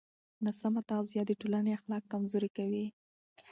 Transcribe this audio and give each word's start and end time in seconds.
ناسمه 0.45 0.81
تغذیه 0.89 1.23
د 1.25 1.31
ټولنې 1.41 1.71
اخلاق 1.77 2.03
کمزوري 2.11 2.49
کوي. 2.57 2.85